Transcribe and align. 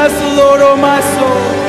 Bless 0.00 0.18
the 0.18 0.34
Lord, 0.34 0.62
oh 0.62 0.76
my 0.76 0.98
soul. 0.98 1.59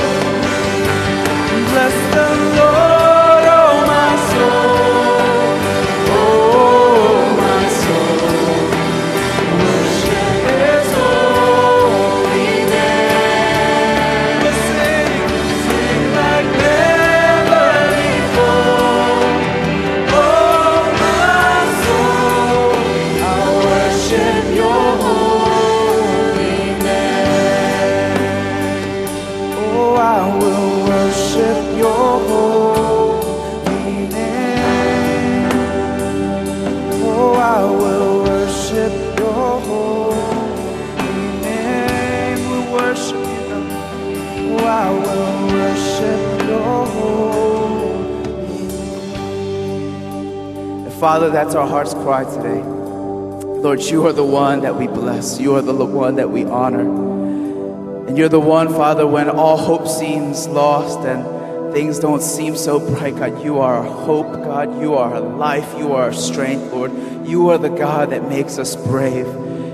Father, 51.02 51.32
that's 51.32 51.56
our 51.56 51.66
heart's 51.66 51.96
cry 51.96 52.24
today. 52.26 52.62
Lord, 52.62 53.82
you 53.82 54.06
are 54.06 54.14
the 54.14 54.24
one 54.24 54.62
that 54.62 54.76
we 54.76 54.86
bless. 54.86 55.40
You 55.40 55.56
are 55.56 55.62
the 55.64 55.74
one 55.74 56.18
that 56.18 56.30
we 56.30 56.46
honor. 56.46 58.08
And 58.08 58.16
you're 58.16 58.30
the 58.30 58.40
one, 58.40 58.68
Father, 58.68 59.08
when 59.08 59.28
all 59.28 59.58
hope 59.58 59.88
seems 59.88 60.48
lost 60.48 61.00
and 61.00 61.74
things 61.74 61.98
don't 61.98 62.22
seem 62.22 62.56
so 62.56 62.80
bright, 62.80 63.16
God. 63.16 63.44
You 63.44 63.58
are 63.62 63.78
our 63.78 63.84
hope, 63.84 64.32
God. 64.44 64.80
You 64.80 64.94
are 64.94 65.16
our 65.16 65.22
life. 65.22 65.74
You 65.76 65.94
are 65.94 66.04
our 66.04 66.14
strength, 66.14 66.72
Lord. 66.72 66.92
You 67.28 67.50
are 67.50 67.58
the 67.58 67.70
God 67.70 68.12
that 68.12 68.30
makes 68.30 68.60
us 68.60 68.76
brave. 68.76 69.26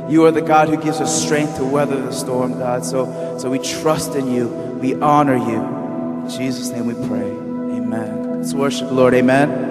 You 0.09 0.24
are 0.27 0.31
the 0.31 0.41
God 0.41 0.69
who 0.69 0.81
gives 0.81 1.01
us 1.01 1.25
strength 1.25 1.57
to 1.57 1.65
weather 1.65 2.01
the 2.01 2.13
storm, 2.13 2.57
God. 2.57 2.85
So, 2.85 3.38
so 3.38 3.50
we 3.50 3.59
trust 3.59 4.15
in 4.15 4.31
you. 4.31 4.47
We 4.47 4.95
honor 4.95 5.35
you. 5.35 6.24
In 6.24 6.29
Jesus' 6.29 6.69
name 6.69 6.85
we 6.85 6.94
pray. 6.94 7.29
Amen. 7.29 8.38
Let's 8.39 8.53
worship 8.53 8.89
Lord. 8.91 9.13
Amen. 9.13 9.67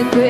The 0.00 0.29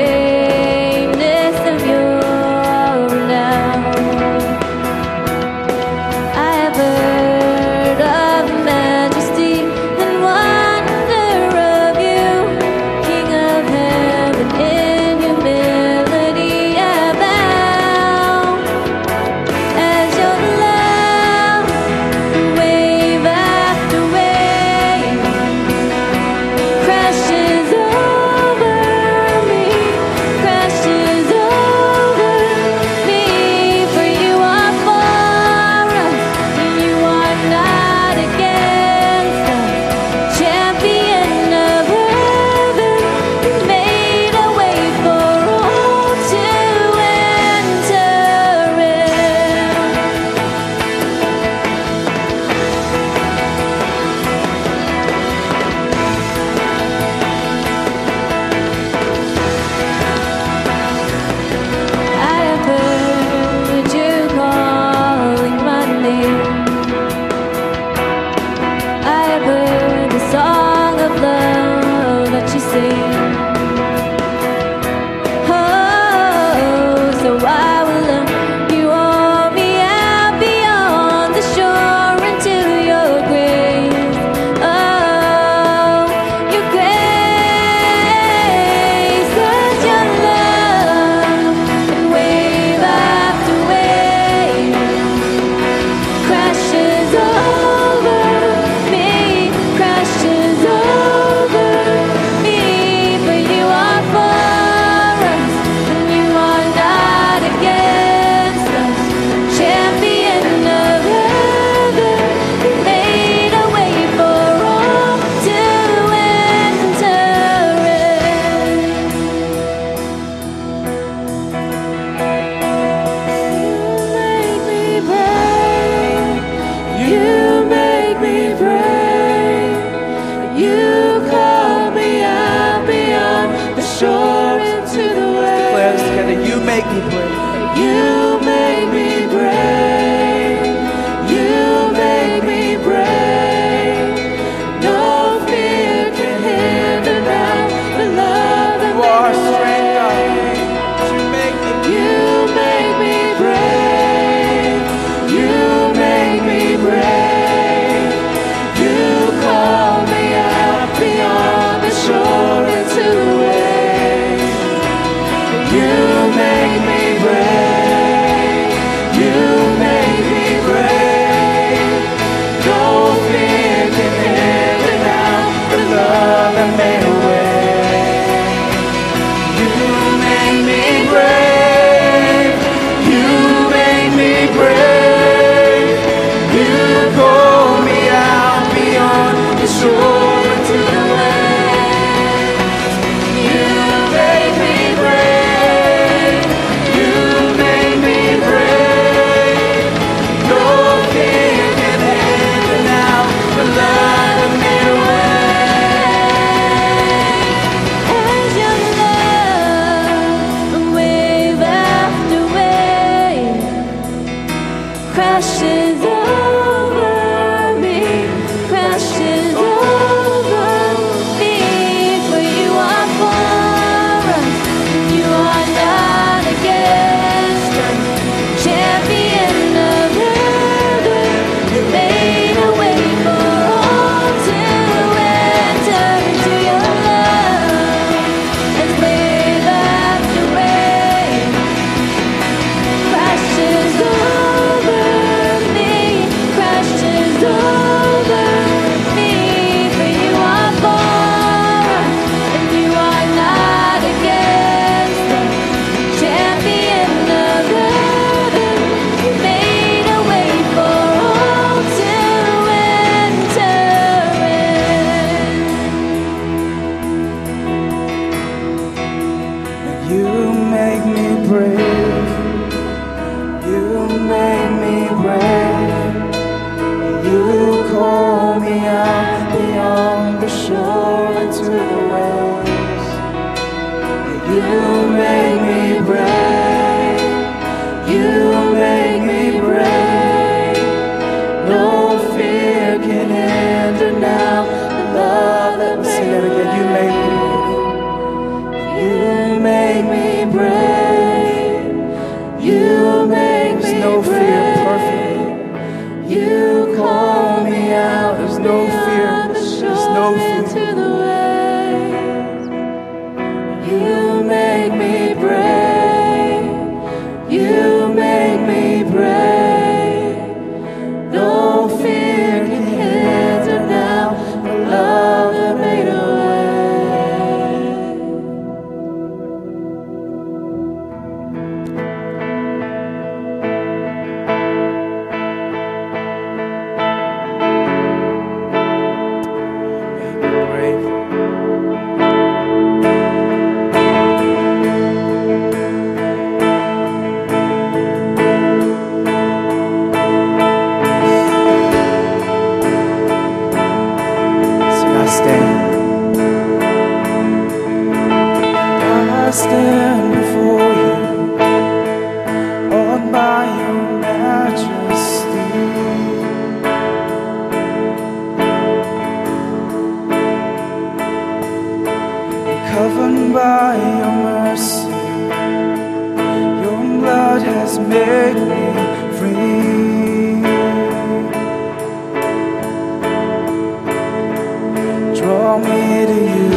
draw 385.70 385.78
me 385.78 386.26
to 386.26 386.38
you. 386.54 386.72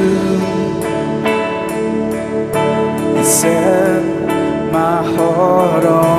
And 3.17 3.25
set 3.25 4.03
my 4.71 5.01
heart 5.15 5.85
on 5.85 6.12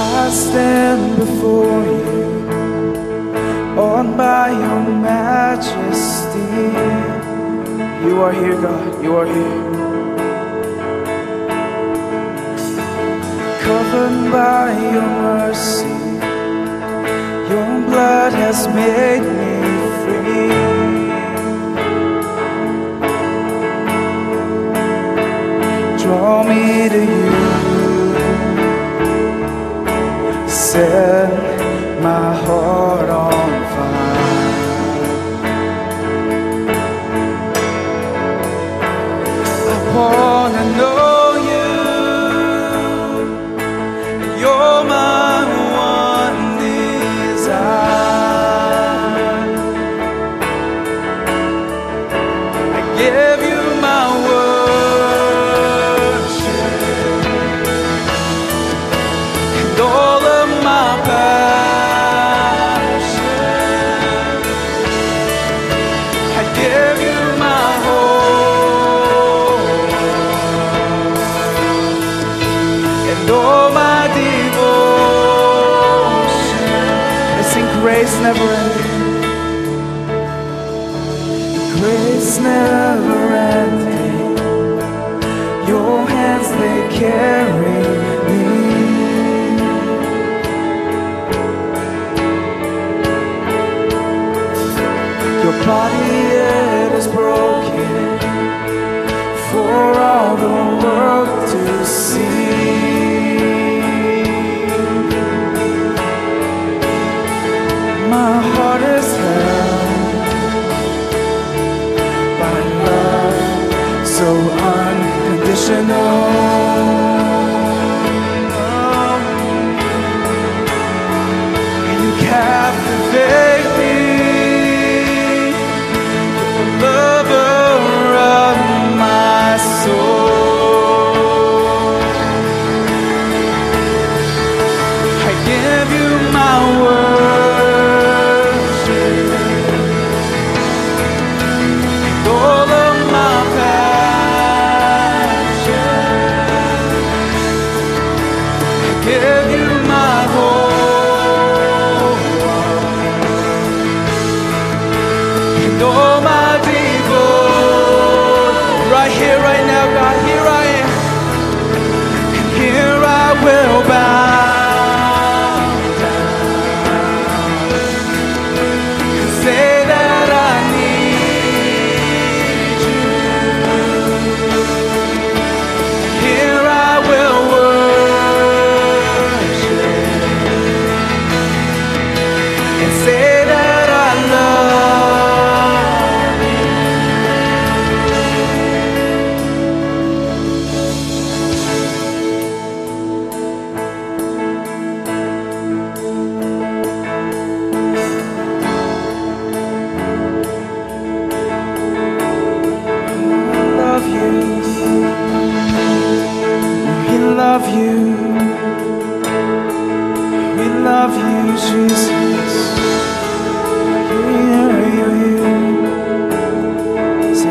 I 0.00 0.30
stand 0.30 1.16
before 1.16 1.82
you, 1.82 2.22
on 3.76 4.16
by 4.16 4.50
your 4.50 4.84
majesty. 5.10 6.38
You 8.06 8.22
are 8.22 8.32
here, 8.32 8.60
God, 8.60 9.02
you 9.02 9.16
are 9.16 9.26
here. 9.26 9.58
Covered 13.64 14.30
by 14.30 14.70
your 14.92 15.10
mercy, 15.26 15.96
your 17.50 17.70
blood 17.88 18.32
has 18.34 18.68
made 18.68 19.26
me 19.40 19.54
free. 20.00 20.52
Draw 26.00 26.44
me 26.44 26.88
to 26.88 27.00
you. 27.04 27.27
set 30.72 31.30
my 32.02 32.28
heart 32.44 33.08
on 33.08 33.50
fire. 33.72 34.18
I 39.74 39.76
wanna 39.96 40.64
know 40.78 41.22
you, 41.50 41.68
you're 44.42 44.80
my 44.96 45.36
one 45.88 46.40
desire. 46.60 47.78
I 52.76 52.80
give 52.98 53.40
you. 53.48 53.57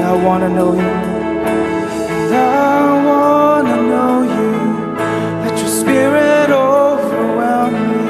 I 0.08 0.14
wanna 0.14 0.48
know 0.48 0.72
you. 0.72 0.94
And 2.24 2.34
I 2.34 3.04
wanna 3.10 3.78
know 3.92 4.14
you. 4.36 4.52
Let 5.44 5.60
your 5.60 5.68
spirit 5.82 6.50
overwhelm 6.50 7.74
me. 7.92 8.06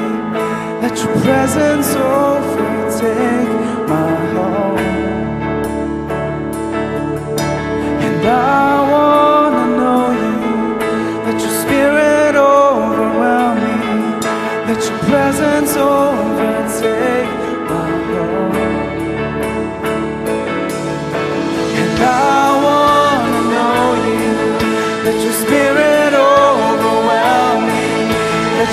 Let 0.84 0.96
your 1.01 1.13
presence 1.25 1.89
overwhelm 1.96 2.34
me. 2.34 2.37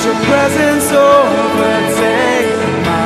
your 0.05 0.15
presence 0.27 0.93
overtake 0.93 2.53
my. 2.85 3.05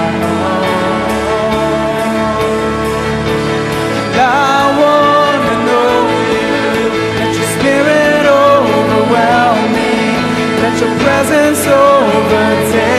And 3.99 4.17
I 4.17 4.61
wanna 4.83 5.57
know 5.69 5.95
you. 6.35 6.51
Let 7.21 7.33
your 7.39 7.51
spirit 7.57 8.25
overwhelm 8.27 9.61
me. 9.77 9.95
Let 10.63 10.75
your 10.83 10.95
presence 11.05 11.67
overtake. 11.67 12.98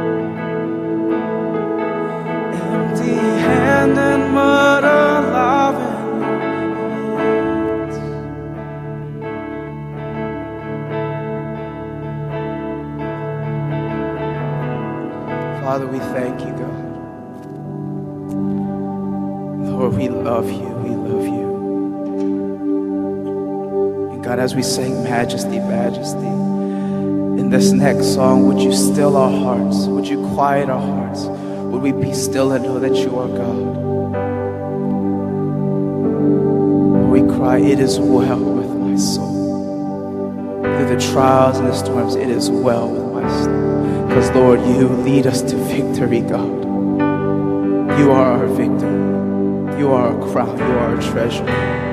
Empty 2.54 3.16
handed, 3.46 4.34
but 4.34 4.84
alive 4.86 5.80
Father, 15.62 15.86
we 15.86 16.00
thank 16.00 16.40
you, 16.42 16.52
God. 16.64 16.86
Lord, 19.68 19.94
we 19.96 20.10
love 20.10 20.50
you. 20.50 20.69
God, 24.30 24.38
as 24.38 24.54
we 24.54 24.62
sing 24.62 25.04
Majesty, 25.04 25.58
Majesty, 25.58 26.28
in 27.40 27.50
this 27.50 27.72
next 27.72 28.14
song, 28.14 28.46
would 28.46 28.62
you 28.62 28.72
still 28.72 29.18
our 29.18 29.32
hearts? 29.32 29.88
Would 29.88 30.08
you 30.08 30.24
quiet 30.36 30.70
our 30.70 30.80
hearts? 30.80 31.24
Would 31.24 31.82
we 31.82 31.92
be 31.92 32.14
still 32.14 32.52
and 32.52 32.64
know 32.64 32.80
that 32.80 32.96
you 32.96 33.18
are 33.18 33.28
God? 33.28 33.58
We 37.10 37.22
cry, 37.36 37.58
It 37.58 37.80
is 37.80 38.00
well 38.00 38.40
with 38.40 38.70
my 38.70 38.96
soul. 38.98 40.62
Through 40.62 40.96
the 40.96 41.02
trials 41.12 41.58
and 41.58 41.68
the 41.68 41.74
storms, 41.74 42.14
it 42.14 42.30
is 42.30 42.52
well 42.52 42.88
with 42.88 43.24
my 43.24 43.28
soul. 43.44 44.06
Because, 44.10 44.30
Lord, 44.36 44.60
you 44.60 44.90
lead 44.90 45.26
us 45.26 45.42
to 45.42 45.56
victory, 45.56 46.22
God. 46.22 46.66
You 47.98 48.12
are 48.12 48.34
our 48.34 48.46
victor. 48.46 49.80
You 49.80 49.92
are 49.92 50.14
our 50.14 50.32
crown. 50.32 50.56
You 50.56 50.66
are 50.66 50.96
our 50.96 51.02
treasure. 51.02 51.89